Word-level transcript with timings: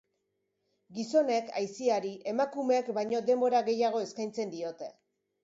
Gizonek 0.99 1.51
aisiari 1.61 2.13
emakumeek 2.33 2.91
baino 3.01 3.21
denbora 3.29 3.63
gehiago 3.71 4.03
eskaintzen 4.09 4.57
diote. 4.57 4.91